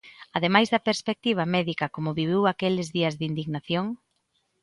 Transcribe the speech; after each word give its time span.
Ademais 0.37 0.67
da 0.73 0.85
perspectiva 0.89 1.43
médica 1.55 1.91
como 1.95 2.17
viviu 2.19 2.41
aqueles 2.45 2.87
días 2.95 3.17
de 3.19 3.25
indignación? 3.31 3.85